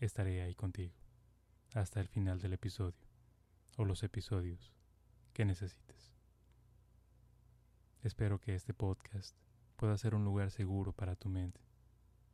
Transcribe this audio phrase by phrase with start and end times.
[0.00, 0.94] estaré ahí contigo
[1.74, 3.06] hasta el final del episodio
[3.76, 4.72] o los episodios
[5.32, 6.12] que necesites.
[8.02, 9.36] Espero que este podcast
[9.76, 11.60] pueda ser un lugar seguro para tu mente,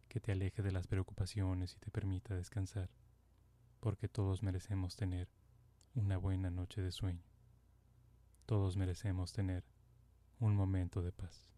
[0.08, 2.88] que te aleje de las preocupaciones y te permita descansar,
[3.80, 5.28] porque todos merecemos tener
[5.94, 7.24] una buena noche de sueño.
[8.46, 9.64] Todos merecemos tener
[10.38, 11.50] un momento de paz.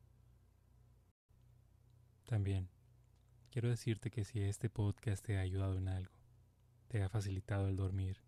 [2.25, 2.71] También
[3.51, 6.13] Quiero decirte que si este podcast te ha ayudado en algo,
[6.89, 8.19] te ha facilitado el dormir,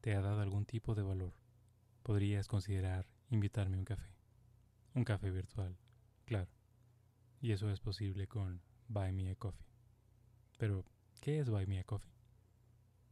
[0.00, 1.34] te ha dado algún tipo de valor,
[2.02, 4.10] podrías considerar invitarme a un café.
[4.94, 5.78] Un café virtual,
[6.24, 6.50] claro.
[7.40, 9.68] Y eso es posible con Buy Me a Coffee.
[10.58, 10.84] Pero,
[11.20, 12.12] ¿qué es Buy Me a Coffee?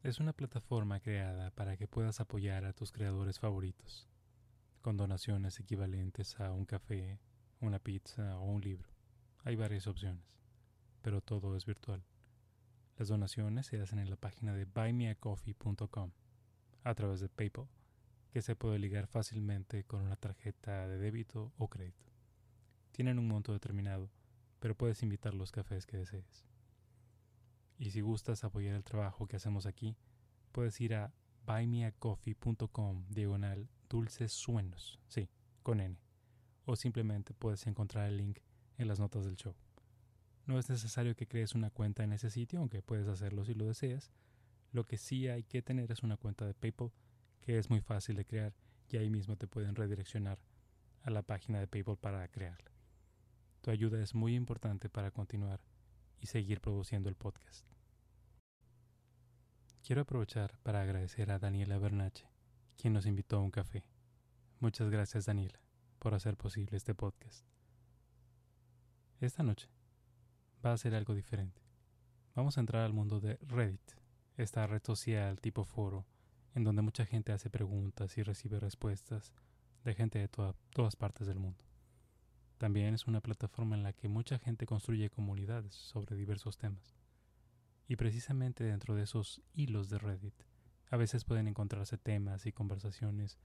[0.02, 4.08] Es una plataforma creada para que puedas apoyar a tus creadores favoritos,
[4.80, 7.20] con donaciones equivalentes a un café,
[7.60, 8.90] una pizza o un libro.
[9.44, 10.32] Hay varias opciones
[11.02, 12.02] pero todo es virtual.
[12.96, 16.12] Las donaciones se hacen en la página de buymeacoffee.com
[16.84, 17.68] a través de PayPal,
[18.30, 22.06] que se puede ligar fácilmente con una tarjeta de débito o crédito.
[22.92, 24.10] Tienen un monto determinado,
[24.58, 26.46] pero puedes invitar los cafés que desees.
[27.78, 29.96] Y si gustas apoyar el trabajo que hacemos aquí,
[30.52, 31.12] puedes ir a
[31.46, 35.28] buymeacoffee.com diagonal dulces sueños, sí,
[35.62, 35.98] con N,
[36.64, 38.38] o simplemente puedes encontrar el link
[38.78, 39.54] en las notas del show.
[40.46, 43.66] No es necesario que crees una cuenta en ese sitio, aunque puedes hacerlo si lo
[43.66, 44.10] deseas.
[44.72, 46.90] Lo que sí hay que tener es una cuenta de PayPal,
[47.40, 48.54] que es muy fácil de crear
[48.88, 50.38] y ahí mismo te pueden redireccionar
[51.02, 52.70] a la página de PayPal para crearla.
[53.60, 55.60] Tu ayuda es muy importante para continuar
[56.20, 57.66] y seguir produciendo el podcast.
[59.84, 62.28] Quiero aprovechar para agradecer a Daniela Bernache,
[62.76, 63.84] quien nos invitó a un café.
[64.60, 65.60] Muchas gracias Daniela
[65.98, 67.44] por hacer posible este podcast.
[69.20, 69.68] Esta noche
[70.64, 71.60] va a ser algo diferente.
[72.34, 73.92] Vamos a entrar al mundo de Reddit,
[74.36, 76.06] esta red social tipo foro,
[76.54, 79.32] en donde mucha gente hace preguntas y recibe respuestas
[79.84, 81.64] de gente de todas partes del mundo.
[82.58, 86.94] También es una plataforma en la que mucha gente construye comunidades sobre diversos temas.
[87.88, 90.44] Y precisamente dentro de esos hilos de Reddit,
[90.90, 93.38] a veces pueden encontrarse temas y conversaciones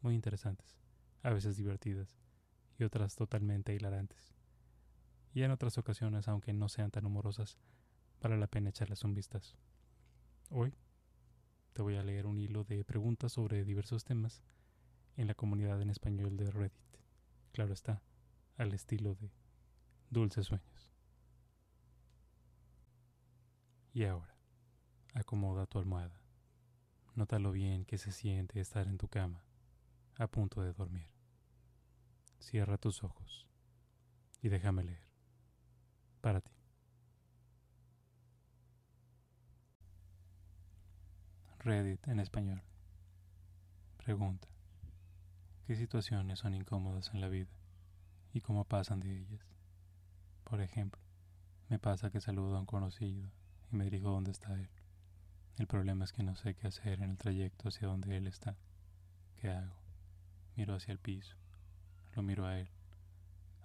[0.00, 0.78] muy interesantes,
[1.22, 2.16] a veces divertidas
[2.78, 4.32] y otras totalmente hilarantes
[5.34, 7.58] y en otras ocasiones, aunque no sean tan humorosas,
[8.20, 9.56] vale la pena echarles un vistazo.
[10.50, 10.74] Hoy
[11.72, 14.42] te voy a leer un hilo de preguntas sobre diversos temas
[15.16, 16.98] en la comunidad en español de Reddit.
[17.52, 18.02] Claro está,
[18.56, 19.30] al estilo de
[20.10, 20.90] Dulces Sueños.
[23.94, 24.36] Y ahora,
[25.14, 26.18] acomoda tu almohada.
[27.14, 29.44] Nota lo bien que se siente estar en tu cama,
[30.16, 31.08] a punto de dormir.
[32.38, 33.46] Cierra tus ojos
[34.40, 35.11] y déjame leer
[36.22, 36.52] para ti.
[41.58, 42.62] Reddit en español.
[43.98, 44.48] Pregunta.
[45.66, 47.50] ¿Qué situaciones son incómodas en la vida
[48.32, 49.44] y cómo pasan de ellas?
[50.44, 51.00] Por ejemplo,
[51.68, 53.30] me pasa que saludo a un conocido
[53.70, 54.70] y me dirijo donde está él.
[55.58, 58.56] El problema es que no sé qué hacer en el trayecto hacia donde él está.
[59.36, 59.76] ¿Qué hago?
[60.56, 61.36] Miro hacia el piso.
[62.14, 62.68] Lo miro a él.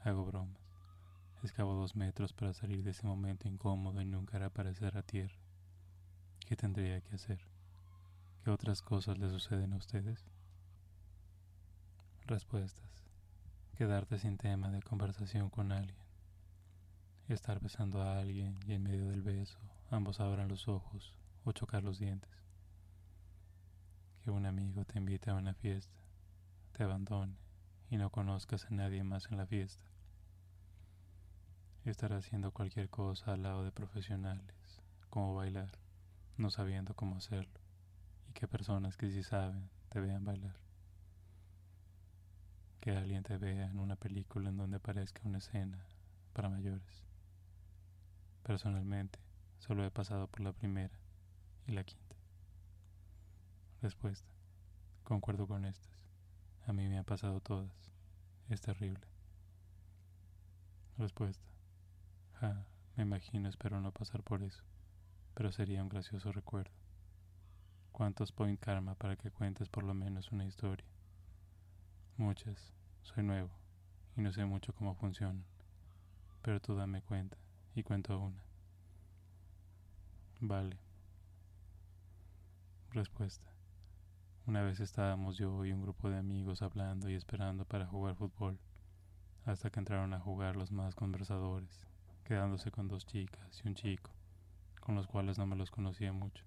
[0.04, 0.67] Hago bromas.
[1.44, 5.36] Escavo dos metros para salir de ese momento incómodo y nunca aparecer a tierra.
[6.48, 7.40] ¿Qué tendría que hacer?
[8.44, 10.26] ¿Qué otras cosas le suceden a ustedes?
[12.26, 12.90] Respuestas.
[13.78, 15.96] Quedarte sin tema de conversación con alguien.
[17.28, 19.60] Estar besando a alguien y en medio del beso
[19.92, 21.14] ambos abran los ojos
[21.46, 22.32] o chocar los dientes.
[24.24, 25.96] Que un amigo te invite a una fiesta,
[26.72, 27.38] te abandone
[27.92, 29.97] y no conozcas a nadie más en la fiesta
[31.92, 35.72] estar haciendo cualquier cosa al lado de profesionales, como bailar,
[36.38, 37.60] no sabiendo cómo hacerlo,
[38.30, 40.56] y que personas que sí saben te vean bailar.
[42.80, 45.78] Que alguien te vea en una película en donde aparezca una escena
[46.34, 47.04] para mayores.
[48.44, 49.20] Personalmente,
[49.60, 50.98] solo he pasado por la primera
[51.66, 52.16] y la quinta.
[53.82, 54.30] Respuesta.
[55.04, 55.98] Concuerdo con estas.
[56.66, 57.92] A mí me han pasado todas.
[58.50, 59.06] Es terrible.
[60.98, 61.57] Respuesta.
[62.42, 62.64] Ah,
[62.96, 64.64] me imagino, espero no pasar por eso.
[65.34, 66.72] pero sería un gracioso recuerdo.
[67.92, 70.86] ¿Cuántos point karma para que cuentes por lo menos una historia?
[72.18, 72.74] Muchas.
[73.04, 73.50] Soy nuevo
[74.16, 75.46] y no sé mucho cómo funcionan,
[76.42, 77.38] pero tú dame cuenta
[77.76, 78.44] y cuento una.
[80.40, 80.78] Vale.
[82.92, 83.48] Respuesta.
[84.46, 88.60] Una vez estábamos yo y un grupo de amigos hablando y esperando para jugar fútbol,
[89.46, 91.88] hasta que entraron a jugar los más conversadores,
[92.28, 94.12] quedándose con dos chicas y un chico,
[94.82, 96.44] con los cuales no me los conocía mucho.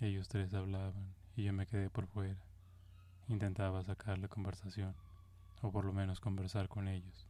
[0.00, 2.40] Ellos tres hablaban y yo me quedé por fuera.
[3.28, 4.94] Intentaba sacarle conversación,
[5.60, 7.28] o por lo menos conversar con ellos.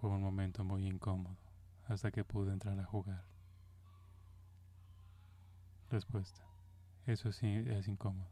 [0.00, 1.36] Fue un momento muy incómodo,
[1.86, 3.24] hasta que pude entrar a jugar.
[5.90, 6.42] Respuesta.
[7.04, 8.30] Eso sí es incómodo,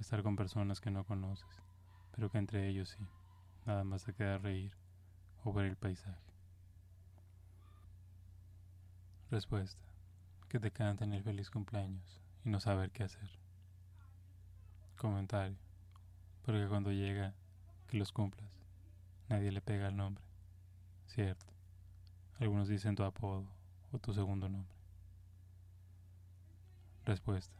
[0.00, 1.62] estar con personas que no conoces,
[2.12, 3.06] pero que entre ellos sí,
[3.66, 4.72] nada más te queda reír
[5.44, 6.25] o ver el paisaje.
[9.28, 9.82] Respuesta.
[10.48, 13.28] Que te canten el feliz cumpleaños y no saber qué hacer.
[14.96, 15.56] Comentario.
[16.44, 17.34] Porque cuando llega
[17.88, 18.48] que los cumplas,
[19.28, 20.22] nadie le pega el nombre.
[21.06, 21.44] Cierto.
[22.38, 23.48] Algunos dicen tu apodo
[23.90, 24.76] o tu segundo nombre.
[27.04, 27.56] Respuesta.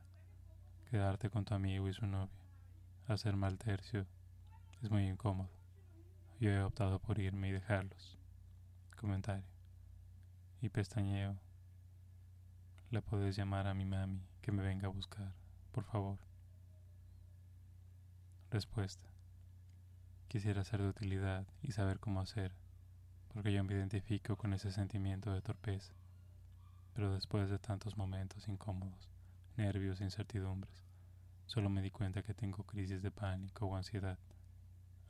[0.89, 2.31] Quedarte con tu amigo y su novia.
[3.09, 4.07] Hacer mal tercio
[4.83, 5.51] es muy incómodo.
[6.39, 8.17] Yo he optado por irme y dejarlos.
[8.97, 9.45] Comentario.
[10.61, 11.37] Y pestañeo.
[12.91, 15.33] Le puedes llamar a mi mami que me venga a buscar,
[15.73, 16.19] por favor.
[18.49, 19.05] Respuesta.
[20.29, 22.53] Quisiera ser de utilidad y saber cómo hacer,
[23.33, 25.93] porque yo me identifico con ese sentimiento de torpeza.
[26.95, 29.11] Pero después de tantos momentos incómodos,
[29.57, 30.85] nervios e incertidumbres,
[31.47, 34.19] solo me di cuenta que tengo crisis de pánico o ansiedad,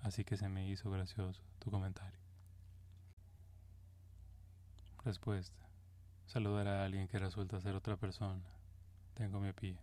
[0.01, 2.19] así que se me hizo gracioso tu comentario.
[5.05, 5.66] Respuesta.
[6.27, 8.43] Saludar a alguien que resulta ser otra persona.
[9.15, 9.79] Tengo mi pie.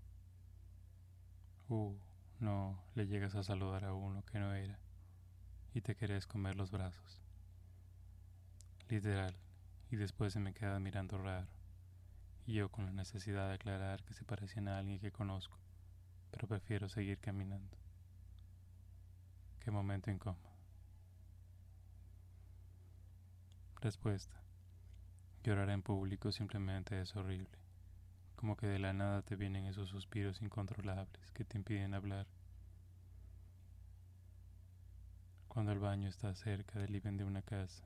[1.70, 1.96] Uh,
[2.40, 4.78] no le llegas a saludar a uno que no era
[5.74, 7.20] y te querés comer los brazos.
[8.90, 9.36] Literal,
[9.90, 11.48] y después se me queda mirando raro,
[12.46, 15.58] y yo con la necesidad de aclarar que se parecían a alguien que conozco,
[16.32, 17.78] pero prefiero seguir caminando.
[19.62, 20.54] Qué momento incómodo.
[23.82, 24.36] Respuesta.
[25.44, 27.50] Llorar en público simplemente es horrible,
[28.38, 32.28] como que de la nada te vienen esos suspiros incontrolables que te impiden hablar
[35.54, 37.84] cuando el baño está cerca del living de una casa,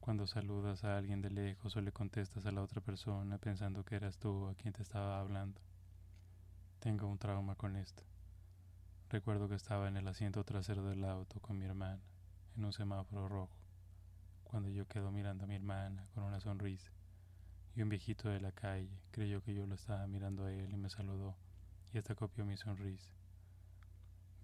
[0.00, 3.94] cuando saludas a alguien de lejos o le contestas a la otra persona pensando que
[3.94, 5.60] eras tú a quien te estaba hablando.
[6.80, 8.02] Tengo un trauma con esto.
[9.08, 12.02] Recuerdo que estaba en el asiento trasero del auto con mi hermana,
[12.56, 13.67] en un semáforo rojo,
[14.48, 16.90] cuando yo quedo mirando a mi hermana con una sonrisa,
[17.76, 20.76] y un viejito de la calle creyó que yo lo estaba mirando a él y
[20.76, 21.36] me saludó,
[21.92, 23.12] y hasta copió mi sonrisa.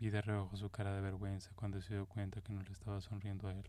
[0.01, 3.01] Vi de reojo su cara de vergüenza cuando se dio cuenta que no le estaba
[3.01, 3.69] sonriendo a él.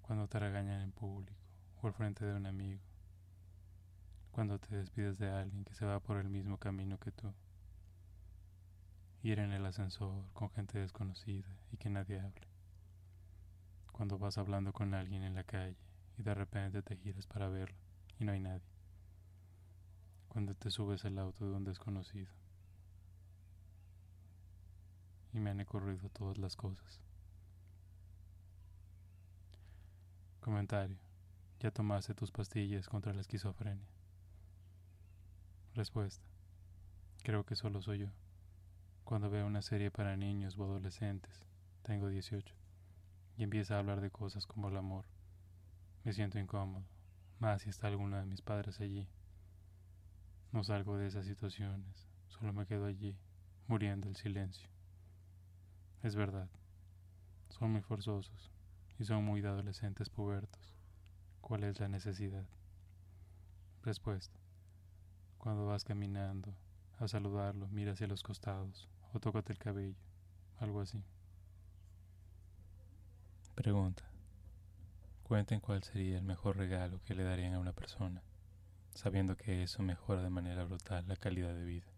[0.00, 1.38] Cuando te regañan en público
[1.80, 2.80] o al frente de un amigo.
[4.32, 7.32] Cuando te despides de alguien que se va por el mismo camino que tú.
[9.22, 12.51] Ir en el ascensor con gente desconocida y que nadie hable.
[13.92, 15.76] Cuando vas hablando con alguien en la calle
[16.18, 17.76] y de repente te giras para verlo
[18.18, 18.66] y no hay nadie.
[20.28, 22.32] Cuando te subes al auto de un desconocido
[25.32, 27.00] y me han ocurrido todas las cosas.
[30.40, 30.96] Comentario.
[31.60, 33.86] ¿Ya tomaste tus pastillas contra la esquizofrenia?
[35.74, 36.24] Respuesta.
[37.22, 38.08] Creo que solo soy yo.
[39.04, 41.46] Cuando veo una serie para niños o adolescentes,
[41.82, 42.54] tengo 18,
[43.36, 45.04] y empieza a hablar de cosas como el amor,
[46.04, 46.84] me siento incómodo,
[47.38, 49.08] más si está alguno de mis padres allí.
[50.50, 53.16] No salgo de esas situaciones, solo me quedo allí,
[53.68, 54.68] muriendo el silencio.
[56.02, 56.48] Es verdad,
[57.48, 58.50] son muy forzosos
[58.98, 60.76] y son muy de adolescentes pubertos.
[61.40, 62.46] ¿Cuál es la necesidad?
[63.82, 64.38] Respuesta.
[65.38, 66.54] Cuando vas caminando,
[66.98, 69.98] a saludarlo, mira hacia los costados o tócate el cabello,
[70.58, 71.04] algo así.
[73.54, 74.02] Pregunta.
[75.22, 78.22] Cuenten cuál sería el mejor regalo que le darían a una persona,
[78.94, 81.92] sabiendo que eso mejora de manera brutal la calidad de vida,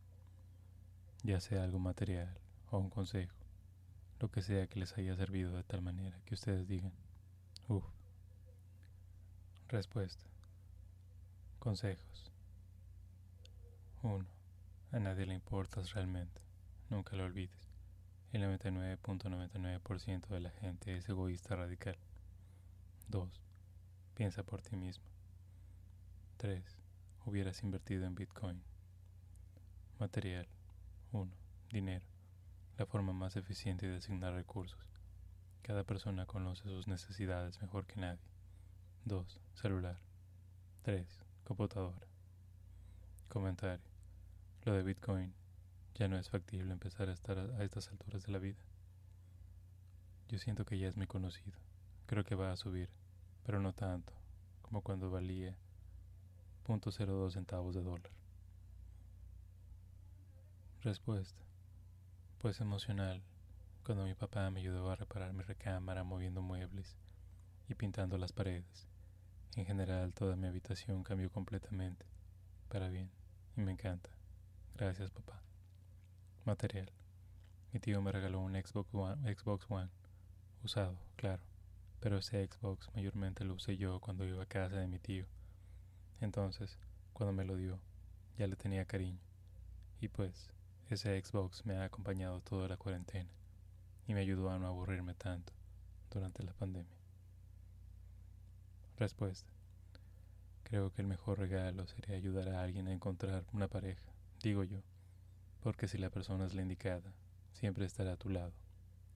[1.23, 2.39] ya sea algo material
[2.71, 3.45] o un consejo
[4.21, 6.93] lo que sea que les haya servido de tal manera que ustedes digan,
[7.69, 7.85] uff.
[9.69, 10.25] Respuesta.
[11.59, 12.33] Consejos.
[14.03, 14.25] 1.
[14.93, 16.41] A nadie le importas realmente.
[16.89, 17.74] Nunca lo olvides.
[18.35, 21.97] El 99.99% de la gente es egoísta radical.
[23.07, 23.41] 2.
[24.17, 25.05] Piensa por ti mismo.
[26.39, 26.61] 3.
[27.27, 28.61] Hubieras invertido en Bitcoin.
[30.01, 30.49] Material.
[31.13, 31.31] 1.
[31.71, 32.05] Dinero.
[32.77, 34.85] La forma más eficiente de asignar recursos.
[35.63, 38.27] Cada persona conoce sus necesidades mejor que nadie.
[39.05, 39.41] 2.
[39.55, 40.01] Celular.
[40.83, 41.07] 3.
[41.45, 42.09] Computadora.
[43.29, 43.87] Comentario.
[44.65, 45.33] Lo de Bitcoin
[45.95, 48.61] ya no es factible empezar a estar a estas alturas de la vida.
[50.29, 51.57] Yo siento que ya es muy conocido.
[52.07, 52.91] Creo que va a subir,
[53.45, 54.13] pero no tanto
[54.63, 55.57] como cuando valía
[56.67, 58.11] 0.02 centavos de dólar.
[60.83, 61.45] Respuesta.
[62.39, 63.23] Pues emocional,
[63.85, 66.97] cuando mi papá me ayudó a reparar mi recámara moviendo muebles
[67.69, 68.89] y pintando las paredes.
[69.57, 72.05] En general, toda mi habitación cambió completamente,
[72.69, 73.11] para bien,
[73.57, 74.11] y me encanta.
[74.75, 75.44] Gracias, papá.
[76.45, 76.93] Material.
[77.73, 79.89] Mi tío me regaló un Xbox One, Xbox One,
[80.63, 81.43] usado, claro,
[82.01, 85.25] pero ese Xbox mayormente lo usé yo cuando iba a casa de mi tío.
[86.21, 86.79] Entonces,
[87.15, 87.81] cuando me lo dio,
[88.37, 89.23] ya le tenía cariño.
[90.03, 90.51] Y pues,
[90.91, 93.31] ese Xbox me ha acompañado toda la cuarentena
[94.07, 95.55] y me ayudó a no aburrirme tanto
[96.11, 96.99] durante la pandemia.
[98.99, 99.51] Respuesta.
[100.65, 104.03] Creo que el mejor regalo sería ayudar a alguien a encontrar una pareja,
[104.43, 104.83] digo yo
[105.65, 107.15] porque si la persona es la indicada,
[107.53, 108.53] siempre estará a tu lado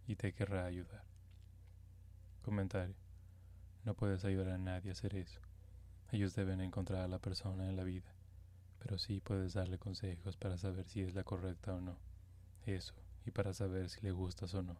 [0.06, 1.04] y te querrá ayudar.
[2.40, 2.96] Comentario.
[3.84, 5.40] No puedes ayudar a nadie a hacer eso.
[6.10, 8.14] Ellos deben encontrar a la persona en la vida,
[8.78, 11.98] pero sí puedes darle consejos para saber si es la correcta o no.
[12.64, 12.94] Eso,
[13.26, 14.78] y para saber si le gustas o no.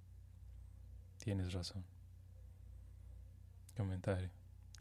[1.19, 1.85] Tienes razón.
[3.77, 4.31] Comentario.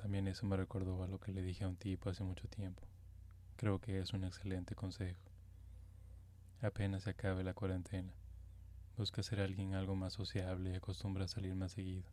[0.02, 2.84] También eso me recordó a lo que le dije a un tipo hace mucho tiempo.
[3.58, 5.27] Creo que es un excelente consejo
[6.62, 8.12] apenas acabe la cuarentena.
[8.98, 12.10] Busca ser alguien algo más sociable y acostumbra a salir más seguido.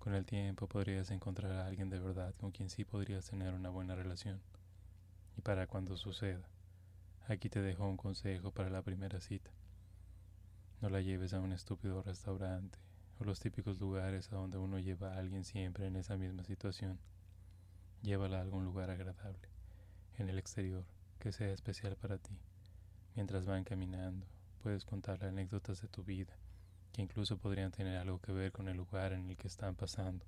[0.00, 3.70] Con el tiempo podrías encontrar a alguien de verdad con quien sí podrías tener una
[3.70, 4.40] buena relación.
[5.36, 6.48] Y para cuando suceda,
[7.28, 9.50] aquí te dejo un consejo para la primera cita.
[10.80, 12.78] No la lleves a un estúpido restaurante
[13.20, 16.98] o los típicos lugares a donde uno lleva a alguien siempre en esa misma situación.
[18.02, 19.48] Llévala a algún lugar agradable,
[20.16, 20.86] en el exterior,
[21.18, 22.38] que sea especial para ti.
[23.14, 24.26] Mientras van caminando,
[24.62, 26.36] puedes contarle anécdotas de tu vida,
[26.92, 30.24] que incluso podrían tener algo que ver con el lugar en el que están pasando.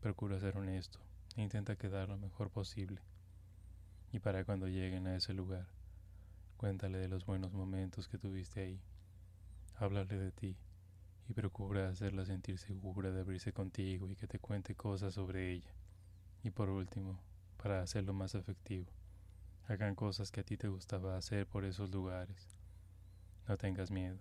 [0.00, 0.98] Procura ser honesto
[1.36, 3.00] e intenta quedar lo mejor posible.
[4.12, 5.66] Y para cuando lleguen a ese lugar,
[6.56, 8.80] cuéntale de los buenos momentos que tuviste ahí.
[9.76, 10.56] Háblale de ti
[11.28, 15.72] y procura hacerla sentir segura de abrirse contigo y que te cuente cosas sobre ella.
[16.42, 17.20] Y por último,
[17.56, 18.90] para hacerlo más efectivo,
[19.68, 22.48] Hagan cosas que a ti te gustaba hacer por esos lugares.
[23.46, 24.18] No tengas miedo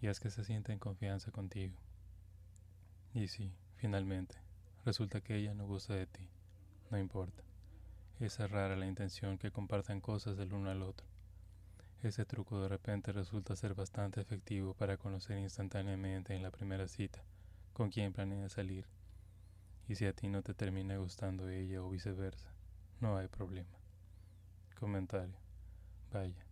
[0.00, 1.76] y haz que se sienta en confianza contigo.
[3.14, 4.36] Y si, finalmente,
[4.84, 6.28] resulta que ella no gusta de ti,
[6.90, 7.44] no importa.
[8.18, 11.06] Es rara la intención que compartan cosas del uno al otro.
[12.02, 17.22] Ese truco de repente resulta ser bastante efectivo para conocer instantáneamente en la primera cita
[17.72, 18.86] con quién planea salir.
[19.88, 22.50] Y si a ti no te termina gustando ella o viceversa,
[23.00, 23.81] no hay problema.
[24.82, 25.36] Comentario.
[26.12, 26.44] Vaya,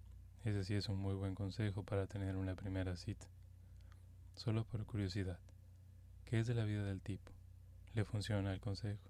[0.44, 3.26] ese sí es un muy buen consejo para tener una primera cita.
[4.36, 5.40] Solo por curiosidad,
[6.26, 7.32] ¿qué es de la vida del tipo?
[7.92, 9.02] ¿Le funciona el consejo?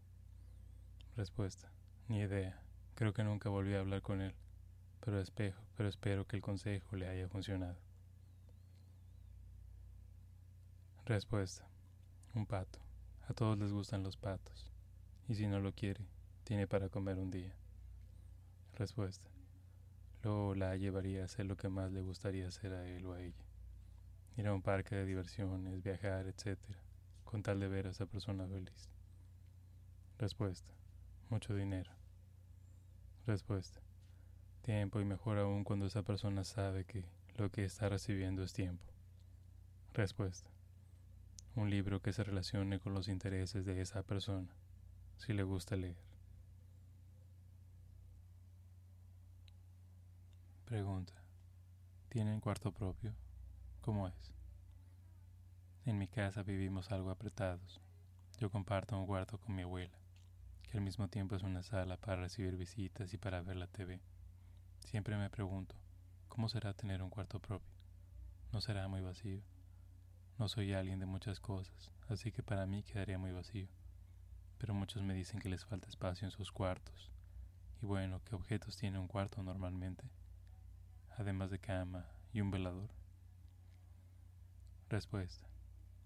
[1.19, 1.71] Respuesta.
[2.09, 2.63] Ni idea.
[2.95, 4.35] Creo que nunca volví a hablar con él.
[5.01, 7.77] Pero espejo, pero espero que el consejo le haya funcionado.
[11.05, 11.69] Respuesta.
[12.33, 12.79] Un pato.
[13.29, 14.73] A todos les gustan los patos.
[15.29, 16.07] Y si no lo quiere,
[16.43, 17.60] tiene para comer un día.
[18.81, 19.29] Respuesta.
[20.23, 23.21] Luego la llevaría a hacer lo que más le gustaría hacer a él o a
[23.21, 23.45] ella.
[24.39, 26.59] Ir a un parque de diversiones, viajar, etc.
[27.25, 28.89] Con tal de ver a esa persona feliz.
[30.17, 30.73] Respuesta.
[31.29, 31.91] Mucho dinero.
[33.27, 33.83] Respuesta.
[34.63, 37.05] Tiempo y mejor aún cuando esa persona sabe que
[37.37, 38.87] lo que está recibiendo es tiempo.
[39.93, 40.49] Respuesta.
[41.55, 44.49] Un libro que se relacione con los intereses de esa persona,
[45.19, 46.10] si le gusta leer.
[50.71, 51.15] Pregunta.
[52.11, 53.13] ¿Tienen cuarto propio?
[53.81, 54.33] ¿Cómo es?
[55.85, 57.81] En mi casa vivimos algo apretados.
[58.39, 59.99] Yo comparto un cuarto con mi abuela,
[60.63, 64.01] que al mismo tiempo es una sala para recibir visitas y para ver la TV.
[64.85, 65.75] Siempre me pregunto,
[66.29, 67.75] ¿cómo será tener un cuarto propio?
[68.53, 69.43] ¿No será muy vacío?
[70.39, 73.67] No soy alguien de muchas cosas, así que para mí quedaría muy vacío.
[74.59, 77.11] Pero muchos me dicen que les falta espacio en sus cuartos.
[77.83, 80.09] Y bueno, ¿qué objetos tiene un cuarto normalmente?
[81.21, 82.89] Además de cama y un velador?
[84.89, 85.47] Respuesta.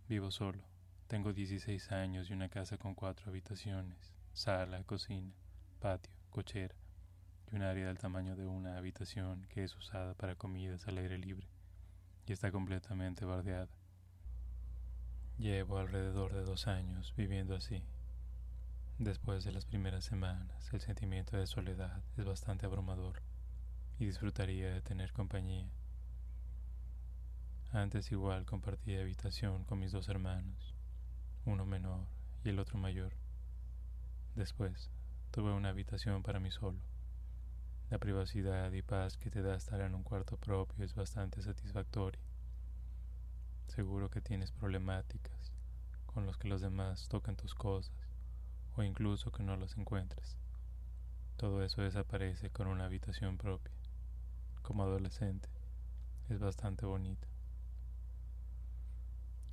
[0.09, 0.59] Vivo solo.
[1.07, 5.33] Tengo 16 años y una casa con cuatro habitaciones sala, cocina,
[5.79, 6.75] patio, cochera
[7.53, 11.19] y un área del tamaño de una habitación que es usada para comidas al aire
[11.19, 11.47] libre
[12.27, 13.71] y está completamente bardeada.
[15.39, 17.85] Llevo alrededor de dos años viviendo así.
[18.99, 23.23] Después de las primeras semanas, el sentimiento de soledad es bastante abrumador
[23.99, 25.69] y disfrutaría de tener compañía.
[27.73, 30.75] Antes igual compartía habitación con mis dos hermanos,
[31.45, 32.07] uno menor
[32.45, 33.13] y el otro mayor.
[34.37, 34.91] Después
[35.31, 36.79] tuve una habitación para mí solo.
[37.91, 42.21] La privacidad y paz que te da estar en un cuarto propio es bastante satisfactoria.
[43.69, 45.53] Seguro que tienes problemáticas
[46.07, 47.93] con los que los demás tocan tus cosas
[48.77, 50.37] o incluso que no las encuentres.
[51.37, 53.84] Todo eso desaparece con una habitación propia.
[54.65, 55.47] Como adolescente,
[56.31, 57.29] es bastante bonito.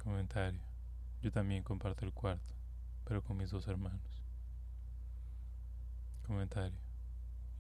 [0.02, 0.62] Comentario.
[1.22, 2.56] Yo también comparto el cuarto,
[3.04, 4.24] pero con mis dos hermanos.
[6.26, 6.80] Comentario.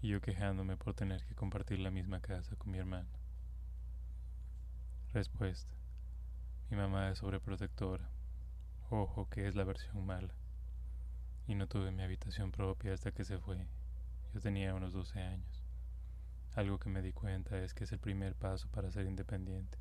[0.01, 3.09] Y yo quejándome por tener que compartir la misma casa con mi hermana.
[5.13, 5.75] Respuesta.
[6.69, 8.09] Mi mamá es sobreprotectora.
[8.89, 10.33] Ojo que es la versión mala.
[11.47, 13.67] Y no tuve mi habitación propia hasta que se fue.
[14.33, 15.60] Yo tenía unos 12 años.
[16.55, 19.77] Algo que me di cuenta es que es el primer paso para ser independiente.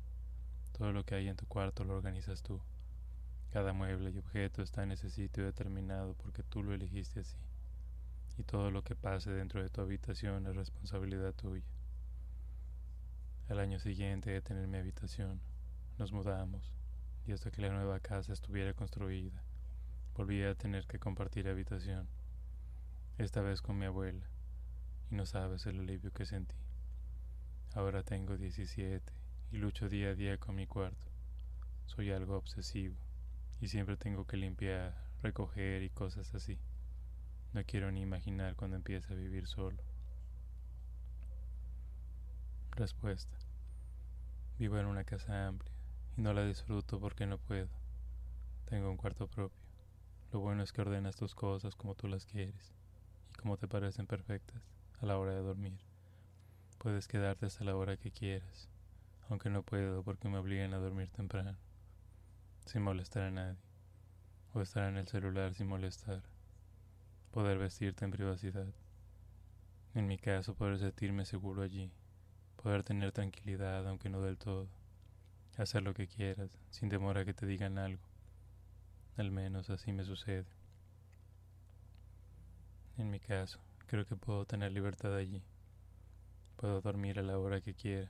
[0.71, 2.61] Todo lo que hay en tu cuarto lo organizas tú.
[3.51, 7.37] Cada mueble y objeto está en ese sitio determinado porque tú lo elegiste así.
[8.37, 11.65] Y todo lo que pase dentro de tu habitación es responsabilidad tuya.
[13.49, 15.41] Al año siguiente de tener mi habitación,
[15.97, 16.73] nos mudamos
[17.25, 19.43] y hasta que la nueva casa estuviera construida,
[20.15, 22.07] volví a tener que compartir habitación,
[23.17, 24.25] esta vez con mi abuela,
[25.11, 26.55] y no sabes el alivio que sentí.
[27.73, 29.11] Ahora tengo 17
[29.51, 31.11] y lucho día a día con mi cuarto.
[31.85, 32.95] Soy algo obsesivo
[33.59, 36.57] y siempre tengo que limpiar, recoger y cosas así.
[37.53, 39.83] No quiero ni imaginar cuando empiece a vivir solo.
[42.71, 43.37] Respuesta.
[44.57, 45.73] Vivo en una casa amplia
[46.15, 47.69] y no la disfruto porque no puedo.
[48.65, 49.59] Tengo un cuarto propio.
[50.31, 52.71] Lo bueno es que ordenas tus cosas como tú las quieres
[53.31, 55.79] y como te parecen perfectas a la hora de dormir.
[56.77, 58.69] Puedes quedarte hasta la hora que quieras,
[59.29, 61.57] aunque no puedo porque me obligan a dormir temprano,
[62.65, 63.59] sin molestar a nadie,
[64.53, 66.21] o estar en el celular sin molestar,
[67.31, 68.73] poder vestirte en privacidad.
[69.93, 71.91] En mi caso, poder sentirme seguro allí,
[72.61, 74.67] poder tener tranquilidad aunque no del todo,
[75.57, 78.11] hacer lo que quieras sin temor que te digan algo
[79.17, 80.45] al menos así me sucede.
[82.97, 83.59] En mi caso,
[83.91, 85.43] creo que puedo tener libertad allí.
[86.55, 88.09] Puedo dormir a la hora que quiera,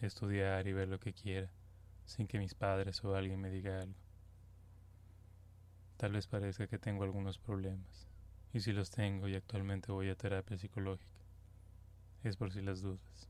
[0.00, 1.50] estudiar y ver lo que quiera,
[2.04, 3.98] sin que mis padres o alguien me diga algo.
[5.96, 8.06] Tal vez parezca que tengo algunos problemas,
[8.52, 11.24] y si los tengo y actualmente voy a terapia psicológica,
[12.22, 13.28] es por si las dudas.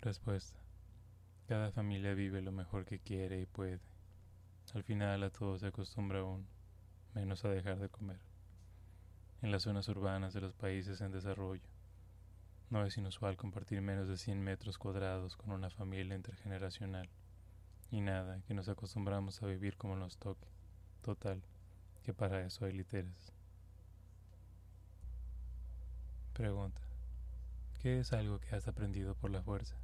[0.00, 0.60] Respuesta.
[1.48, 3.80] Cada familia vive lo mejor que quiere y puede.
[4.74, 6.46] Al final a todo se acostumbra uno,
[7.14, 8.33] menos a dejar de comer.
[9.44, 11.68] En las zonas urbanas de los países en desarrollo,
[12.70, 17.10] no es inusual compartir menos de 100 metros cuadrados con una familia intergeneracional.
[17.90, 20.48] Y nada, que nos acostumbramos a vivir como nos toque.
[21.02, 21.42] Total,
[22.04, 23.34] que para eso hay literas.
[26.32, 26.80] Pregunta.
[27.82, 29.76] ¿Qué es algo que has aprendido por la fuerza?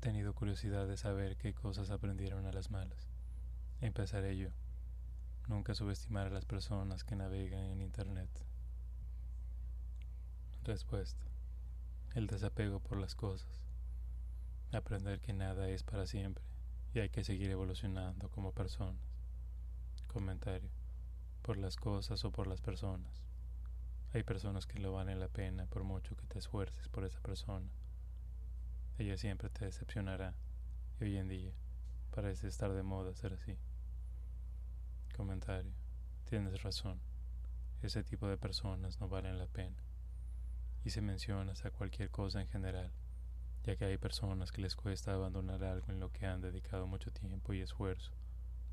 [0.00, 3.06] tenido curiosidad de saber qué cosas aprendieron a las malas.
[3.80, 4.48] Empezaré yo.
[5.50, 8.30] Nunca subestimar a las personas que navegan en Internet.
[10.62, 11.26] Respuesta.
[12.14, 13.50] El desapego por las cosas.
[14.70, 16.44] Aprender que nada es para siempre
[16.94, 19.02] y hay que seguir evolucionando como personas.
[20.06, 20.70] Comentario.
[21.42, 23.20] Por las cosas o por las personas.
[24.12, 27.68] Hay personas que lo valen la pena por mucho que te esfuerces por esa persona
[28.98, 30.34] ella siempre te decepcionará
[31.00, 31.52] y hoy en día
[32.10, 33.56] parece estar de moda ser así.
[35.20, 35.74] Comentario.
[36.24, 36.98] Tienes razón.
[37.82, 39.76] Ese tipo de personas no valen la pena.
[40.82, 42.90] Y se mencionas a cualquier cosa en general,
[43.62, 47.12] ya que hay personas que les cuesta abandonar algo en lo que han dedicado mucho
[47.12, 48.12] tiempo y esfuerzo,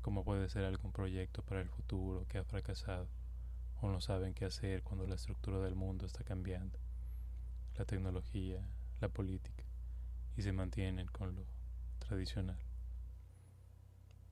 [0.00, 3.10] como puede ser algún proyecto para el futuro que ha fracasado,
[3.82, 6.78] o no saben qué hacer cuando la estructura del mundo está cambiando,
[7.76, 8.66] la tecnología,
[9.02, 9.64] la política
[10.34, 11.44] y se mantienen con lo
[11.98, 12.58] tradicional.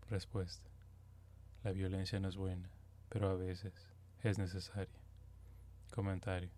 [0.09, 0.76] Respuesta.
[1.67, 2.71] La violencia no es buena,
[3.09, 3.73] pero a veces
[4.23, 5.01] es necesaria.
[5.93, 6.53] Comentario.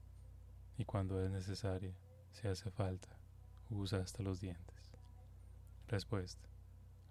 [0.77, 1.95] Y cuando es necesaria,
[2.33, 3.09] si hace falta,
[3.71, 4.91] usa hasta los dientes.
[5.87, 6.47] Respuesta.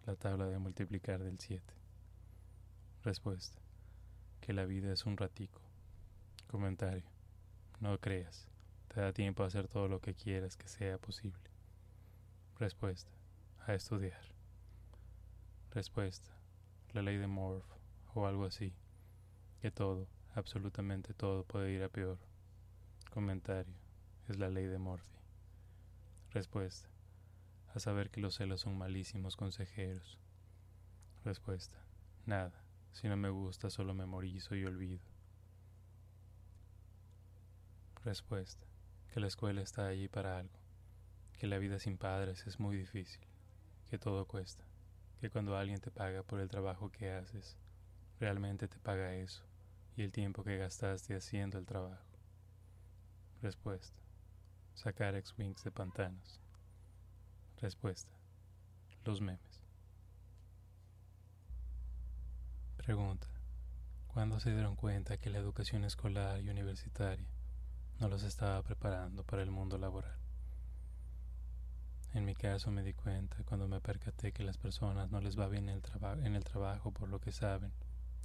[0.05, 1.63] La tabla de multiplicar del 7.
[3.03, 3.59] Respuesta.
[4.41, 5.59] Que la vida es un ratico.
[6.51, 7.09] Comentario.
[7.79, 8.47] No creas.
[8.89, 11.49] Te da tiempo a hacer todo lo que quieras que sea posible.
[12.59, 13.09] Respuesta.
[13.65, 14.21] A estudiar.
[15.71, 16.29] Respuesta.
[16.93, 17.76] La ley de Morph
[18.17, 18.73] o algo así.
[19.61, 22.17] Que todo, absolutamente todo puede ir a peor.
[23.11, 23.73] Comentario.
[24.27, 25.17] Es la ley de Morphy.
[26.31, 26.89] Respuesta.
[27.73, 30.19] A saber que los celos son malísimos consejeros.
[31.23, 31.77] Respuesta.
[32.25, 32.63] Nada.
[32.91, 35.05] Si no me gusta, solo memorizo y olvido.
[38.03, 38.65] Respuesta.
[39.13, 40.59] Que la escuela está allí para algo.
[41.37, 43.21] Que la vida sin padres es muy difícil.
[43.89, 44.63] Que todo cuesta.
[45.21, 47.57] Que cuando alguien te paga por el trabajo que haces,
[48.19, 49.43] realmente te paga eso
[49.95, 52.05] y el tiempo que gastaste haciendo el trabajo.
[53.41, 53.97] Respuesta.
[54.73, 56.39] Sacar X-Wings de pantanos.
[57.57, 58.11] Respuesta.
[59.05, 59.63] Los memes.
[62.77, 63.27] Pregunta.
[64.07, 67.27] ¿Cuándo se dieron cuenta que la educación escolar y universitaria
[67.99, 70.17] no los estaba preparando para el mundo laboral?
[72.13, 75.47] En mi caso me di cuenta cuando me percaté que las personas no les va
[75.47, 75.81] bien el
[76.23, 77.73] en el trabajo por lo que saben,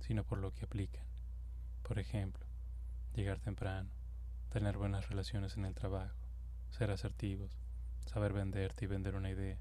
[0.03, 1.05] sino por lo que aplican.
[1.83, 2.45] Por ejemplo,
[3.15, 3.91] llegar temprano,
[4.51, 6.19] tener buenas relaciones en el trabajo,
[6.71, 7.59] ser asertivos,
[8.07, 9.59] saber venderte y vender una idea.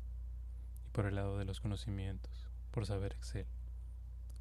[0.86, 3.48] Y por el lado de los conocimientos, por saber Excel.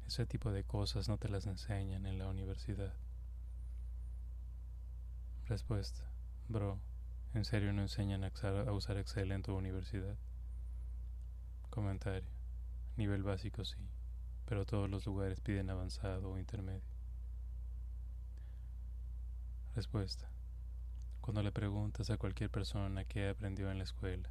[0.07, 2.93] Ese tipo de cosas no te las enseñan en la universidad.
[5.45, 6.03] Respuesta.
[6.49, 6.79] Bro,
[7.33, 10.17] ¿en serio no enseñan a usar Excel en tu universidad?
[11.69, 12.29] Comentario.
[12.97, 13.77] Nivel básico sí,
[14.51, 16.83] pero todos los lugares piden avanzado o intermedio.
[19.73, 20.29] Respuesta.
[21.21, 24.29] Cuando le preguntas a cualquier persona qué aprendió en la escuela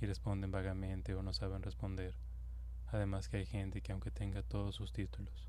[0.00, 2.16] y responden vagamente o no saben responder,
[2.88, 5.48] además que hay gente que aunque tenga todos sus títulos,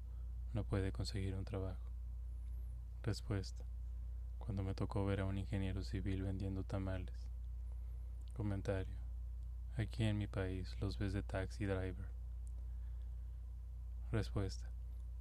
[0.54, 1.89] no puede conseguir un trabajo.
[3.02, 3.65] Respuesta.
[4.38, 7.32] Cuando me tocó ver a un ingeniero civil vendiendo tamales.
[8.34, 8.93] Comentario.
[9.76, 12.12] Aquí en mi país los ves de taxi driver.
[14.13, 14.69] Respuesta.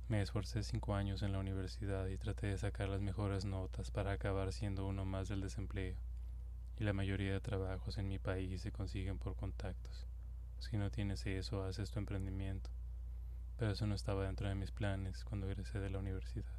[0.09, 4.13] Me esforcé cinco años en la universidad y traté de sacar las mejores notas para
[4.13, 5.97] acabar siendo uno más del desempleo.
[6.79, 10.07] Y la mayoría de trabajos en mi país se consiguen por contactos.
[10.59, 12.69] Si no tienes eso, haces tu emprendimiento.
[13.57, 16.53] Pero eso no estaba dentro de mis planes cuando egresé de la universidad.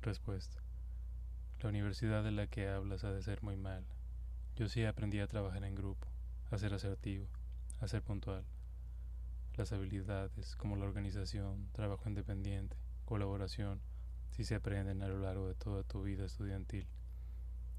[0.00, 0.62] Respuesta.
[1.60, 3.84] La universidad de la que hablas ha de ser muy mal.
[4.54, 6.08] Yo sí aprendí a trabajar en grupo,
[6.50, 7.28] a ser asertivo,
[7.78, 8.46] a ser puntual
[9.56, 13.80] las habilidades como la organización, trabajo independiente, colaboración,
[14.30, 16.86] si se aprenden a lo largo de toda tu vida estudiantil.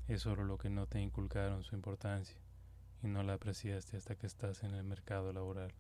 [0.08, 2.40] Es solo lo que no te inculcaron su importancia
[3.04, 5.72] y no la apreciaste hasta que estás en el mercado laboral.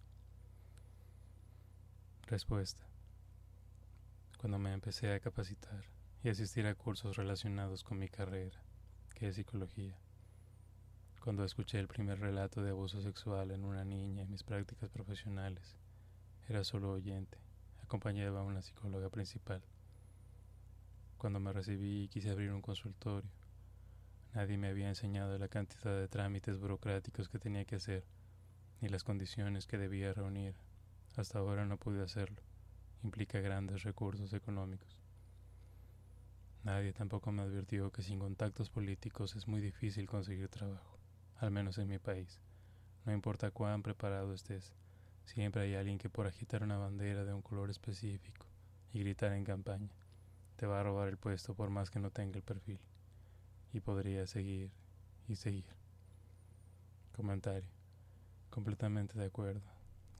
[2.27, 2.85] Respuesta.
[4.37, 5.83] Cuando me empecé a capacitar
[6.23, 8.61] y asistir a cursos relacionados con mi carrera,
[9.15, 9.97] que es psicología.
[11.23, 15.75] Cuando escuché el primer relato de abuso sexual en una niña en mis prácticas profesionales
[16.49, 17.37] era solo oyente,
[17.83, 19.61] acompañaba a una psicóloga principal.
[21.17, 23.29] Cuando me recibí quise abrir un consultorio,
[24.33, 28.05] nadie me había enseñado la cantidad de trámites burocráticos que tenía que hacer,
[28.79, 30.55] ni las condiciones que debía reunir.
[31.17, 32.41] Hasta ahora no pude hacerlo.
[33.03, 35.01] Implica grandes recursos económicos.
[36.63, 40.97] Nadie tampoco me advirtió que sin contactos políticos es muy difícil conseguir trabajo,
[41.37, 42.39] al menos en mi país.
[43.05, 44.73] No importa cuán preparado estés,
[45.27, 48.45] Siempre hay alguien que por agitar una bandera de un color específico
[48.93, 49.89] y gritar en campaña,
[50.55, 52.79] te va a robar el puesto por más que no tenga el perfil.
[53.73, 54.71] Y podría seguir
[55.27, 55.65] y seguir.
[57.11, 57.69] Comentario.
[58.49, 59.61] Completamente de acuerdo.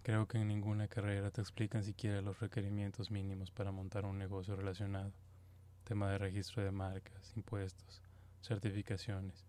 [0.04, 4.58] Creo que en ninguna carrera te explican siquiera los requerimientos mínimos para montar un negocio
[4.58, 5.14] relacionado.
[5.86, 8.02] Tema de registro de marcas, impuestos,
[8.42, 9.46] certificaciones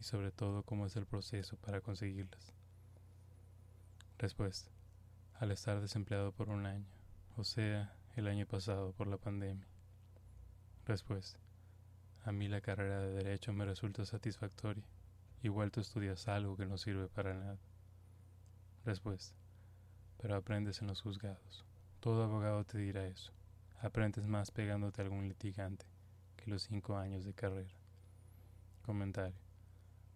[0.00, 2.52] y sobre todo cómo es el proceso para conseguirlas.
[4.18, 4.75] Respuesta
[5.38, 6.86] al estar desempleado por un año,
[7.36, 9.66] o sea, el año pasado por la pandemia.
[10.86, 11.38] Respuesta.
[12.24, 14.84] A mí la carrera de derecho me resulta satisfactoria.
[15.42, 17.58] Igual tú estudias algo que no sirve para nada.
[18.84, 19.36] Respuesta.
[20.18, 21.64] Pero aprendes en los juzgados.
[22.00, 23.32] Todo abogado te dirá eso.
[23.80, 25.84] Aprendes más pegándote a algún litigante
[26.36, 27.74] que los cinco años de carrera.
[28.84, 29.38] Comentario.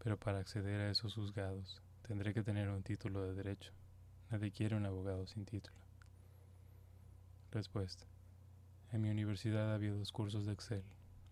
[0.02, 3.72] Pero para acceder a esos juzgados tendré que tener un título de derecho.
[4.30, 5.74] Nadie quiere un abogado sin título.
[7.50, 8.06] Respuesta.
[8.92, 10.84] En mi universidad había dos cursos de Excel.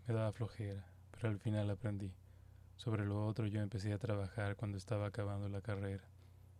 [0.08, 2.12] Me daba flojera, pero al final aprendí.
[2.74, 6.02] Sobre lo otro yo empecé a trabajar cuando estaba acabando la carrera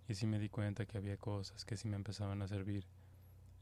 [0.06, 2.86] y sí me di cuenta que había cosas que sí me empezaban a servir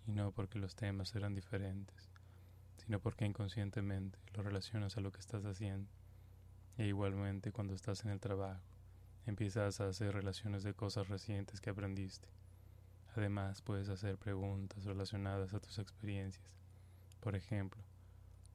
[0.07, 2.11] y no porque los temas eran diferentes,
[2.77, 5.89] sino porque inconscientemente lo relacionas a lo que estás haciendo.
[6.77, 8.61] E igualmente cuando estás en el trabajo,
[9.25, 12.29] empiezas a hacer relaciones de cosas recientes que aprendiste.
[13.17, 16.45] Además, puedes hacer preguntas relacionadas a tus experiencias.
[17.21, 17.83] Por ejemplo,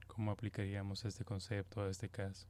[0.06, 2.48] ¿cómo aplicaríamos este concepto a este caso?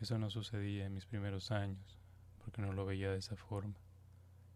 [0.00, 1.98] Eso no sucedía en mis primeros años,
[2.38, 3.74] porque no lo veía de esa forma,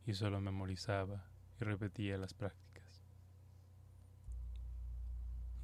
[0.06, 1.24] y solo memorizaba
[1.60, 3.02] y repetía las prácticas.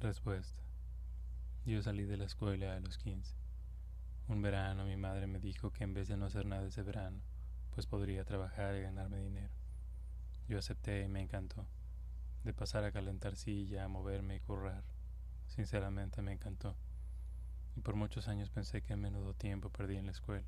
[0.01, 0.61] Respuesta.
[1.65, 3.33] Yo salí de la escuela a los 15.
[4.27, 7.21] Un verano mi madre me dijo que en vez de no hacer nada ese verano,
[7.73, 9.64] pues podría trabajar y ganarme dinero.
[10.47, 11.65] Yo acepté y me encantó.
[12.43, 14.83] De pasar a calentar silla, a moverme y currar.
[15.47, 16.75] Sinceramente me encantó.
[17.75, 20.45] Y por muchos años pensé que en menudo tiempo perdí en la escuela.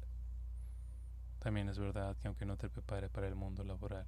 [1.39, 4.05] También es verdad que aunque no te prepare para el mundo laboral,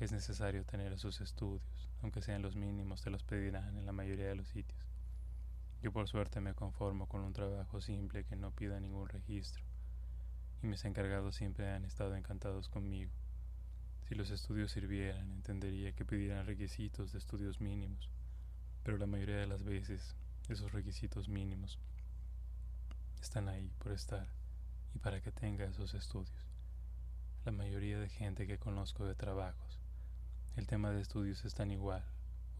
[0.00, 4.26] es necesario tener esos estudios, aunque sean los mínimos, te los pedirán en la mayoría
[4.26, 4.84] de los sitios.
[5.80, 9.64] Yo por suerte me conformo con un trabajo simple que no pida ningún registro,
[10.62, 13.12] y mis encargados siempre han estado encantados conmigo.
[14.08, 18.08] Si los estudios sirvieran, entendería que pidieran requisitos de estudios mínimos,
[18.84, 20.14] pero la mayoría de las veces
[20.48, 21.80] esos requisitos mínimos
[23.20, 24.28] están ahí por estar
[24.94, 26.46] y para que tenga esos estudios.
[27.44, 29.80] La mayoría de gente que conozco de trabajos,
[30.54, 32.04] el tema de estudios es tan igual,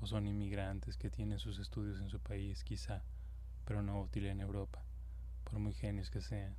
[0.00, 3.04] o son inmigrantes que tienen sus estudios en su país quizá,
[3.64, 4.82] pero no útil en Europa,
[5.44, 6.56] por muy genios que sean.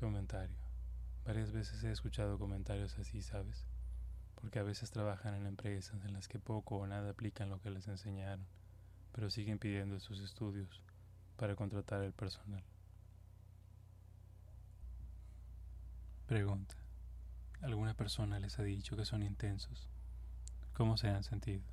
[0.00, 0.59] Comentario.
[1.24, 3.64] Varias veces he escuchado comentarios así, ¿sabes?
[4.34, 7.70] Porque a veces trabajan en empresas en las que poco o nada aplican lo que
[7.70, 8.46] les enseñaron,
[9.12, 10.82] pero siguen pidiendo sus estudios
[11.36, 12.64] para contratar el personal.
[16.26, 16.74] Pregunta.
[17.60, 19.90] ¿Alguna persona les ha dicho que son intensos?
[20.72, 21.64] ¿Cómo se han sentido?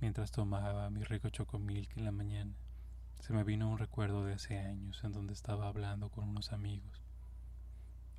[0.00, 2.56] Mientras tomaba mi rico chocomilk en la mañana,
[3.20, 7.05] se me vino un recuerdo de hace años en donde estaba hablando con unos amigos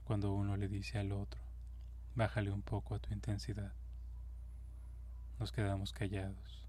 [0.08, 1.42] cuando uno le dice al otro,
[2.16, 3.74] bájale un poco a tu intensidad.
[5.38, 6.66] Nos quedamos callados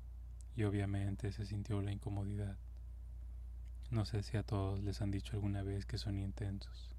[0.56, 2.56] y obviamente se sintió la incomodidad.
[3.92, 6.90] No sé si a todos les han dicho alguna vez que son intensos.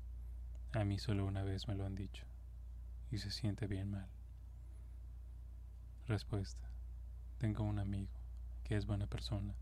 [0.71, 2.23] A mí solo una vez me lo han dicho
[3.11, 4.07] y se siente bien mal.
[6.07, 6.69] Respuesta.
[7.37, 8.17] Tengo un amigo
[8.63, 9.55] que es buena persona,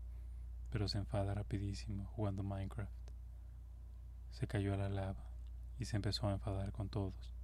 [0.70, 3.10] pero se enfada rapidísimo jugando Minecraft.
[4.30, 5.27] Se cayó a la lava
[5.78, 7.34] y se empezó a enfadar con todos,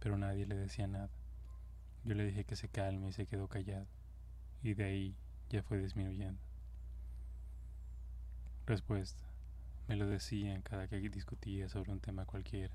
[0.00, 1.10] pero nadie le decía nada.
[2.04, 3.86] Yo le dije que se calme y se quedó callado,
[4.62, 5.16] y de ahí
[5.48, 6.40] ya fue disminuyendo.
[8.66, 9.22] Respuesta.
[9.88, 12.74] Me lo decían cada que discutía sobre un tema cualquiera.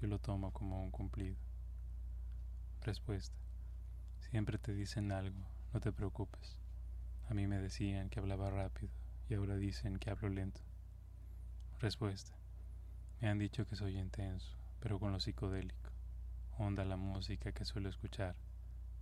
[0.00, 1.36] Yo lo tomo como un cumplido.
[2.82, 3.36] Respuesta.
[4.30, 5.38] Siempre te dicen algo,
[5.72, 6.56] no te preocupes.
[7.28, 8.92] A mí me decían que hablaba rápido
[9.28, 10.60] y ahora dicen que hablo lento.
[11.80, 12.36] Respuesta.
[13.20, 15.90] Me han dicho que soy intenso, pero con lo psicodélico.
[16.58, 18.34] Onda la música que suelo escuchar.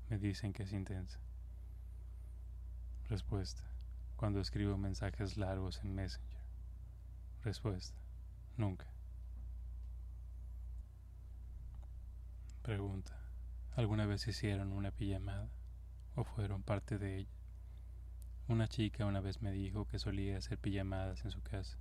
[0.09, 1.18] Me dicen que es intensa.
[3.09, 3.62] Respuesta.
[4.16, 6.42] Cuando escribo mensajes largos en Messenger.
[7.42, 7.96] Respuesta.
[8.57, 8.87] Nunca.
[12.62, 13.12] Pregunta.
[13.77, 15.50] ¿Alguna vez hicieron una pijamada
[16.14, 17.37] o fueron parte de ella?
[18.46, 21.77] Una chica una vez me dijo que solía hacer pijamadas en su casa.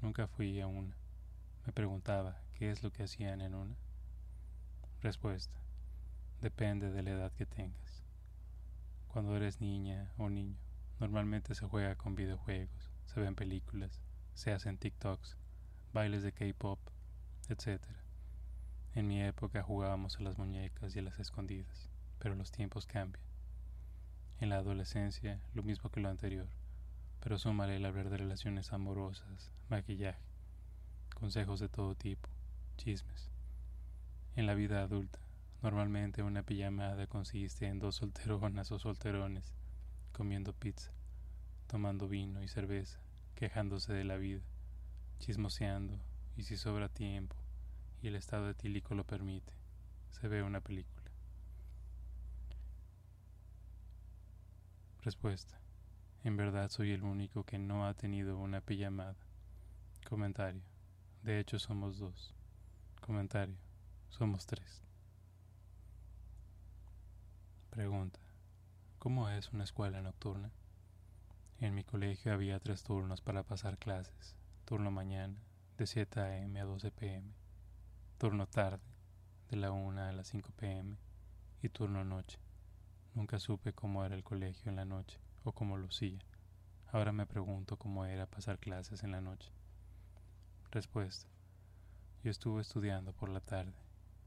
[0.00, 0.96] Nunca fui a una.
[1.66, 3.74] Me preguntaba qué es lo que hacían en una.
[5.00, 5.56] Respuesta.
[6.42, 8.02] Depende de la edad que tengas.
[9.08, 10.58] Cuando eres niña o niño,
[11.00, 14.02] normalmente se juega con videojuegos, se ven películas,
[14.34, 15.38] se hacen TikToks,
[15.94, 16.78] bailes de K-pop,
[17.48, 17.80] etc.
[18.94, 23.24] En mi época jugábamos a las muñecas y a las escondidas, pero los tiempos cambian.
[24.38, 26.48] En la adolescencia, lo mismo que lo anterior,
[27.20, 30.33] pero súmale el hablar de relaciones amorosas, maquillaje,
[31.24, 32.28] consejos de todo tipo,
[32.76, 33.30] chismes.
[34.36, 35.18] En la vida adulta,
[35.62, 39.54] normalmente una pijamada consiste en dos solteronas o solterones
[40.12, 40.92] comiendo pizza,
[41.66, 42.98] tomando vino y cerveza,
[43.36, 44.42] quejándose de la vida,
[45.18, 45.98] chismoseando
[46.36, 47.36] y si sobra tiempo
[48.02, 49.54] y el estado etílico lo permite,
[50.10, 51.10] se ve una película.
[55.00, 55.58] Respuesta.
[56.22, 59.16] En verdad soy el único que no ha tenido una pijamada.
[60.06, 60.73] Comentario.
[61.24, 62.34] De hecho somos dos.
[63.00, 63.56] Comentario.
[64.10, 64.82] Somos tres.
[67.70, 68.20] Pregunta.
[68.98, 70.50] ¿Cómo es una escuela nocturna?
[71.60, 74.36] En mi colegio había tres turnos para pasar clases.
[74.66, 75.38] Turno mañana,
[75.78, 76.60] de 7 a.m.
[76.60, 77.32] a 12 p.m.
[78.18, 78.84] Turno tarde,
[79.48, 80.94] de la 1 a las 5 p.m.
[81.62, 82.38] Y turno noche,
[83.14, 86.18] Nunca supe cómo era el colegio en la noche o cómo lucía.
[86.92, 89.53] Ahora me pregunto cómo era pasar clases en la noche.
[90.74, 91.28] Respuesta.
[92.24, 93.76] Yo estuve estudiando por la tarde.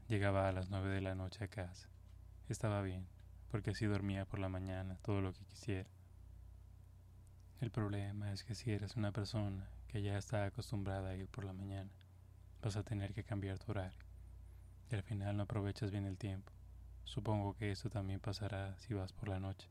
[0.08, 1.90] Llegaba a las nueve de la noche a casa.
[2.48, 3.06] Estaba bien,
[3.50, 5.90] porque así dormía por la mañana todo lo que quisiera.
[7.60, 11.44] El problema es que si eres una persona que ya está acostumbrada a ir por
[11.44, 11.90] la mañana,
[12.62, 14.06] vas a tener que cambiar tu horario.
[14.90, 16.50] Y al final no aprovechas bien el tiempo.
[17.04, 19.68] Supongo que esto también pasará si vas por la noche.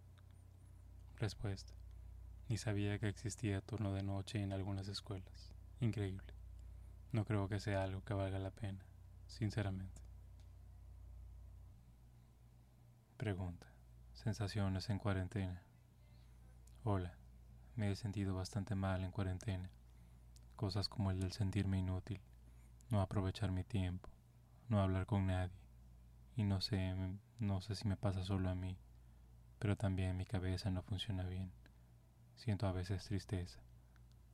[1.16, 1.74] Respuesta.
[2.50, 5.56] Ni sabía que existía turno de noche en algunas escuelas.
[5.80, 6.37] Increíble.
[7.12, 8.84] No creo que sea algo que valga la pena,
[9.28, 10.02] sinceramente.
[13.17, 13.67] Pregunta.
[14.13, 15.63] Sensaciones en cuarentena.
[16.84, 17.15] Hola,
[17.76, 19.70] me he sentido bastante mal en cuarentena.
[20.56, 22.20] Cosas como el del sentirme inútil,
[22.89, 24.10] no aprovechar mi tiempo,
[24.70, 25.56] no hablar con nadie.
[26.36, 26.93] Y no sé,
[27.39, 28.78] no sé si me pasa solo a mí,
[29.60, 31.52] pero también mi cabeza no funciona bien.
[32.36, 33.60] Siento a veces tristeza.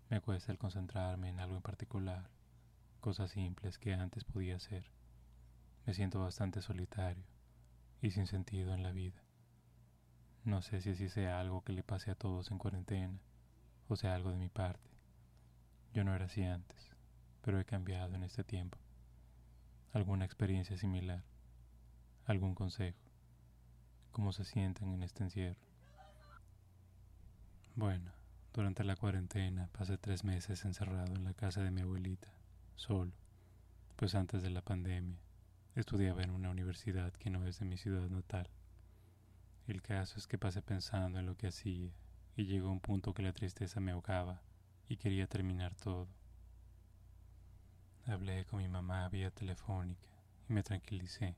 [0.10, 2.30] Me cuesta el concentrarme en algo en particular,
[3.04, 4.90] cosas simples que antes podía hacer.
[5.86, 7.26] Me siento bastante solitario
[8.02, 9.22] y sin sentido en la vida.
[10.46, 13.20] No sé si así sea algo que le pase a todos en cuarentena
[13.90, 14.90] o sea algo de mi parte.
[15.94, 16.92] Yo no era así antes,
[17.42, 18.78] pero he cambiado en este tiempo.
[19.92, 21.26] ¿Alguna experiencia similar?
[22.24, 23.04] ¿Algún consejo?
[24.14, 25.68] ¿Cómo se sienten en este encierro?
[27.76, 28.14] Bueno,
[28.54, 32.30] durante la cuarentena pasé tres meses encerrado en la casa de mi abuelita,
[32.76, 33.12] solo,
[33.96, 35.18] pues antes de la pandemia
[35.76, 38.50] estudiaba en una universidad que no es de mi ciudad natal.
[39.68, 41.92] El caso es que pasé pensando en lo que hacía
[42.36, 44.42] y llegó un punto que la tristeza me ahogaba
[44.90, 46.08] y quería terminar todo.
[48.06, 50.10] Hablé con mi mamá vía telefónica
[50.50, 51.36] y me tranquilicé.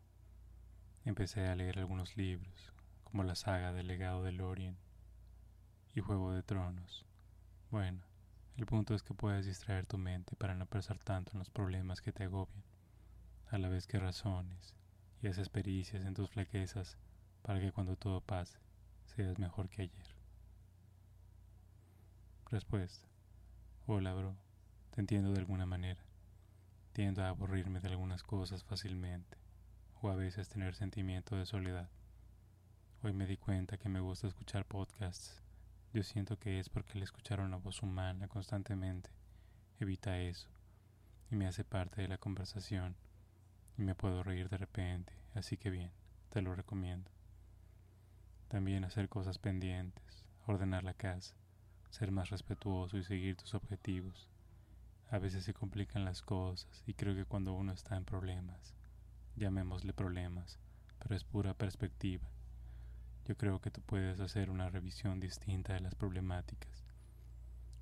[1.04, 4.76] Empecé a leer algunos libros, como la saga del legado de Lorien
[5.94, 7.06] y Juego de Tronos.
[7.70, 8.02] Bueno,
[8.58, 12.02] el punto es que puedes distraer tu mente para no pensar tanto en los problemas
[12.02, 12.64] que te agobian,
[13.50, 14.74] a la vez que razones
[15.22, 16.98] y haces pericias en tus flaquezas
[17.42, 18.58] para que cuando todo pase
[19.06, 20.08] seas mejor que ayer.
[22.50, 23.08] Respuesta.
[23.88, 24.36] Hola, bro.
[24.92, 26.02] Te entiendo de alguna manera.
[26.94, 29.38] Tiendo a aburrirme de algunas cosas fácilmente,
[30.02, 31.90] o a veces tener sentimiento de soledad.
[33.04, 35.45] Hoy me di cuenta que me gusta escuchar podcasts.
[35.96, 39.10] Yo siento que es porque el escuchar una voz humana constantemente.
[39.80, 40.50] Evita eso.
[41.32, 42.98] Y me hace parte de la conversación.
[43.78, 45.92] Y me puedo reír de repente, así que bien,
[46.32, 47.10] te lo recomiendo.
[48.50, 51.34] También hacer cosas pendientes, ordenar la casa,
[51.92, 54.28] ser más respetuoso y seguir tus objetivos.
[55.12, 58.74] A veces se complican las cosas y creo que cuando uno está en problemas,
[59.38, 60.60] llamémosle problemas,
[61.00, 62.35] pero es pura perspectiva.
[63.28, 66.86] Yo creo que tú puedes hacer una revisión distinta de las problemáticas.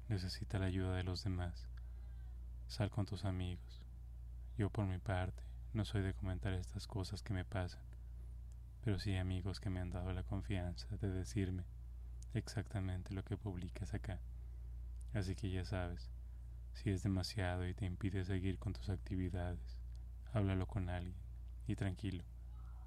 [0.08, 1.67] Necesita la ayuda de los demás.
[2.67, 3.82] Sal con tus amigos.
[4.58, 7.84] Yo por mi parte no soy de comentar estas cosas que me pasan,
[8.86, 11.65] pero sí amigos que me han dado la confianza de decirme
[12.34, 14.21] exactamente lo que publicas acá.
[15.13, 16.10] Así que ya sabes,
[16.71, 19.77] si es demasiado y te impide seguir con tus actividades,
[20.32, 21.17] háblalo con alguien
[21.67, 22.23] y tranquilo,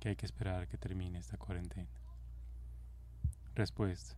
[0.00, 2.05] que hay que esperar que termine esta cuarentena.
[3.56, 4.14] Respuesta.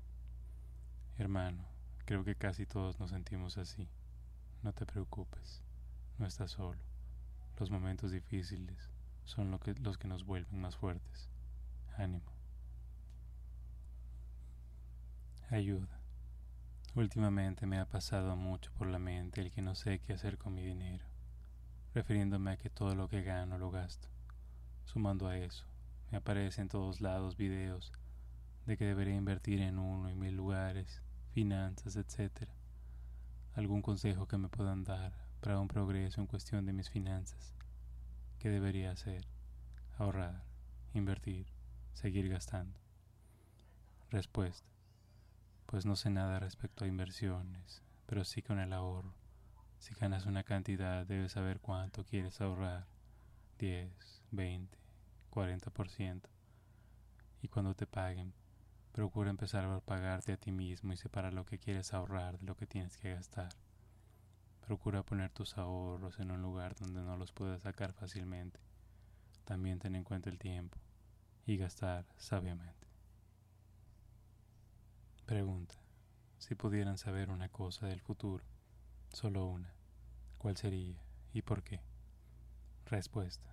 [1.16, 1.64] Hermano,
[2.06, 3.88] creo que casi todos nos sentimos así.
[4.64, 5.62] No te preocupes,
[6.18, 6.80] no estás solo.
[7.56, 8.90] Los momentos difíciles
[9.26, 11.28] son lo que, los que nos vuelven más fuertes.
[11.96, 12.32] Ánimo.
[15.50, 16.00] Ayuda.
[16.96, 20.52] Últimamente me ha pasado mucho por la mente el que no sé qué hacer con
[20.52, 21.06] mi dinero,
[21.94, 24.08] refiriéndome a que todo lo que gano lo gasto.
[24.84, 25.64] Sumando a eso,
[26.10, 27.92] me aparecen en todos lados videos
[28.68, 31.02] de que debería invertir en uno y mil lugares,
[31.32, 32.48] finanzas, etc.
[33.54, 37.54] ¿Algún consejo que me puedan dar para un progreso en cuestión de mis finanzas?
[38.38, 39.26] ¿Qué debería hacer?
[39.96, 40.44] Ahorrar,
[40.92, 41.46] invertir,
[41.94, 42.78] seguir gastando.
[44.10, 44.68] Respuesta
[45.68, 49.12] pues no sé nada respecto a inversiones, pero sí con el ahorro.
[49.78, 52.86] Si ganas una cantidad, debes saber cuánto quieres ahorrar,
[53.58, 53.90] 10,
[54.30, 54.78] 20,
[55.30, 56.22] 40%.
[57.42, 58.32] Y cuando te paguen,
[58.98, 62.56] procura empezar a pagarte a ti mismo y separar lo que quieres ahorrar de lo
[62.56, 63.50] que tienes que gastar.
[64.66, 68.58] Procura poner tus ahorros en un lugar donde no los puedas sacar fácilmente.
[69.44, 70.78] También ten en cuenta el tiempo
[71.46, 72.88] y gastar sabiamente.
[75.26, 75.76] Pregunta.
[76.38, 78.42] Si pudieran saber una cosa del futuro,
[79.12, 79.72] solo una,
[80.38, 81.00] ¿cuál sería
[81.32, 81.78] y por qué?
[82.86, 83.48] Respuesta.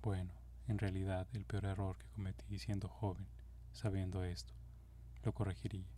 [0.00, 0.32] Bueno,
[0.68, 3.28] en realidad el peor error que cometí siendo joven
[3.72, 4.54] sabiendo esto,
[5.24, 5.88] lo corregiría.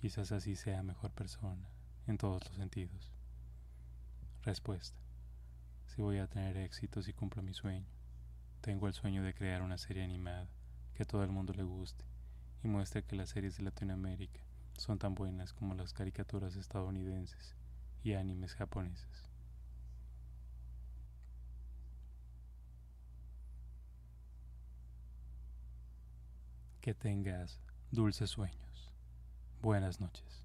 [0.00, 1.68] Quizás así sea mejor persona,
[2.06, 3.12] en todos los sentidos.
[4.42, 4.98] Respuesta.
[5.86, 7.86] Si voy a tener éxito si cumplo mi sueño.
[8.60, 10.48] Tengo el sueño de crear una serie animada
[10.94, 12.04] que a todo el mundo le guste
[12.62, 14.40] y muestre que las series de Latinoamérica
[14.76, 17.54] son tan buenas como las caricaturas estadounidenses
[18.02, 19.28] y animes japoneses.
[26.80, 27.60] Que tengas
[27.90, 28.90] dulces sueños.
[29.62, 30.44] Buenas noches.